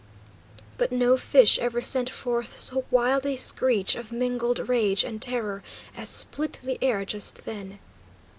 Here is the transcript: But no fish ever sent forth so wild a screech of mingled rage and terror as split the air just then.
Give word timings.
But 0.79 0.91
no 0.91 1.15
fish 1.15 1.59
ever 1.59 1.79
sent 1.79 2.09
forth 2.09 2.59
so 2.59 2.85
wild 2.89 3.23
a 3.27 3.35
screech 3.35 3.95
of 3.95 4.11
mingled 4.11 4.67
rage 4.67 5.03
and 5.03 5.21
terror 5.21 5.61
as 5.95 6.09
split 6.09 6.59
the 6.63 6.79
air 6.83 7.05
just 7.05 7.45
then. 7.45 7.77